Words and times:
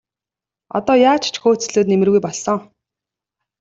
Одоо 0.77 0.95
яаж 1.11 1.23
ч 1.33 1.35
хөөцөлдөөд 1.43 1.87
нэмэргүй 1.89 2.21
болсон. 2.25 2.59